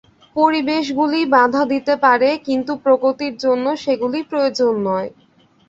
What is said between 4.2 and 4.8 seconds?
প্রয়োজন